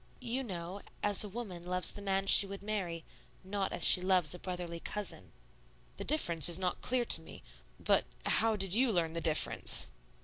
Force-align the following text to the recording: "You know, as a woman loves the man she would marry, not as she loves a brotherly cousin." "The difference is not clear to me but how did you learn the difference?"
"You 0.19 0.41
know, 0.43 0.81
as 1.03 1.23
a 1.23 1.29
woman 1.29 1.63
loves 1.67 1.91
the 1.91 2.01
man 2.01 2.25
she 2.25 2.47
would 2.47 2.63
marry, 2.63 3.03
not 3.43 3.71
as 3.71 3.83
she 3.83 4.01
loves 4.01 4.33
a 4.33 4.39
brotherly 4.39 4.79
cousin." 4.79 5.31
"The 5.97 6.03
difference 6.03 6.49
is 6.49 6.57
not 6.57 6.81
clear 6.81 7.05
to 7.05 7.21
me 7.21 7.43
but 7.79 8.05
how 8.25 8.55
did 8.55 8.73
you 8.73 8.91
learn 8.91 9.13
the 9.13 9.21
difference?" 9.21 9.91